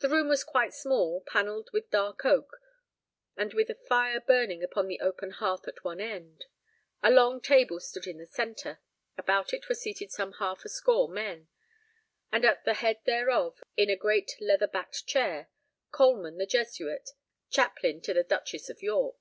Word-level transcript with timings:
The 0.00 0.08
room 0.08 0.26
was 0.26 0.42
quite 0.42 0.74
small, 0.74 1.20
panelled 1.20 1.70
with 1.72 1.90
dark 1.92 2.24
oak, 2.24 2.56
and 3.36 3.54
with 3.54 3.70
a 3.70 3.76
fire 3.88 4.20
burning 4.20 4.64
upon 4.64 4.88
the 4.88 4.98
open 4.98 5.30
hearth 5.30 5.68
at 5.68 5.84
one 5.84 6.00
end. 6.00 6.46
A 7.04 7.12
long 7.12 7.40
table 7.40 7.78
stood 7.78 8.08
in 8.08 8.18
the 8.18 8.26
centre. 8.26 8.80
About 9.16 9.52
it 9.52 9.68
were 9.68 9.76
seated 9.76 10.10
some 10.10 10.32
half 10.42 10.64
a 10.64 10.68
score 10.68 11.06
men, 11.08 11.46
and 12.32 12.44
at 12.44 12.64
the 12.64 12.74
head 12.74 12.98
thereof, 13.06 13.60
in 13.76 13.88
a 13.88 13.94
great 13.94 14.32
leather 14.40 14.66
backed 14.66 15.06
chair, 15.06 15.48
Coleman 15.92 16.38
the 16.38 16.44
Jesuit, 16.44 17.10
chaplain 17.48 18.00
to 18.00 18.12
the 18.14 18.24
Duchess 18.24 18.68
of 18.68 18.82
York. 18.82 19.20